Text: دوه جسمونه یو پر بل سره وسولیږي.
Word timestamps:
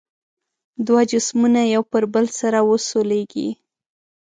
دوه 0.87 1.01
جسمونه 1.11 1.61
یو 1.73 1.83
پر 1.91 2.03
بل 2.13 2.25
سره 2.39 2.59
وسولیږي. 2.69 3.49